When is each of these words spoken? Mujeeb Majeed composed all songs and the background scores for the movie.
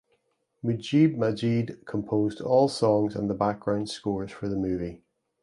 Mujeeb 0.65 1.15
Majeed 1.15 1.85
composed 1.85 2.41
all 2.41 2.67
songs 2.67 3.15
and 3.15 3.29
the 3.29 3.35
background 3.35 3.87
scores 3.87 4.31
for 4.31 4.49
the 4.49 4.55
movie. 4.55 5.03